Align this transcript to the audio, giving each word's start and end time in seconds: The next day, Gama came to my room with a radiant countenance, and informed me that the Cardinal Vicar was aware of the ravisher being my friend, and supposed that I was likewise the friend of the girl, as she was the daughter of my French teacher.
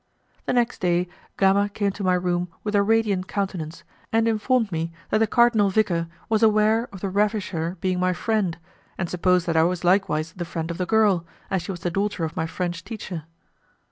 The 0.47 0.53
next 0.53 0.81
day, 0.81 1.07
Gama 1.37 1.69
came 1.69 1.91
to 1.91 2.03
my 2.03 2.15
room 2.15 2.47
with 2.63 2.73
a 2.73 2.81
radiant 2.81 3.27
countenance, 3.27 3.83
and 4.11 4.27
informed 4.27 4.71
me 4.71 4.91
that 5.11 5.19
the 5.19 5.27
Cardinal 5.27 5.69
Vicar 5.69 6.07
was 6.27 6.41
aware 6.41 6.89
of 6.91 7.01
the 7.01 7.09
ravisher 7.11 7.77
being 7.81 7.99
my 7.99 8.11
friend, 8.11 8.57
and 8.97 9.07
supposed 9.07 9.45
that 9.45 9.55
I 9.55 9.61
was 9.61 9.83
likewise 9.83 10.33
the 10.33 10.43
friend 10.43 10.71
of 10.71 10.79
the 10.79 10.87
girl, 10.87 11.27
as 11.51 11.61
she 11.61 11.69
was 11.71 11.81
the 11.81 11.91
daughter 11.91 12.23
of 12.23 12.35
my 12.35 12.47
French 12.47 12.83
teacher. 12.83 13.25